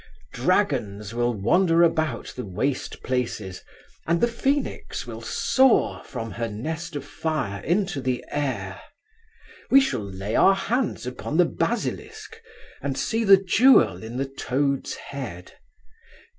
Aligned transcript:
Dragons 0.33 1.13
will 1.13 1.31
wander 1.35 1.83
about 1.83 2.33
the 2.35 2.43
waste 2.43 3.03
places, 3.03 3.61
and 4.07 4.19
the 4.19 4.27
phoenix 4.27 5.05
will 5.05 5.21
soar 5.21 6.01
from 6.05 6.31
her 6.31 6.47
nest 6.49 6.95
of 6.95 7.05
fire 7.05 7.61
into 7.61 8.01
the 8.01 8.25
air. 8.31 8.81
We 9.69 9.79
shall 9.79 10.01
lay 10.01 10.35
our 10.35 10.55
hands 10.55 11.05
upon 11.05 11.37
the 11.37 11.45
basilisk, 11.45 12.37
and 12.81 12.97
see 12.97 13.23
the 13.23 13.37
jewel 13.37 14.01
in 14.01 14.17
the 14.17 14.25
toad's 14.27 14.95
head. 14.95 15.53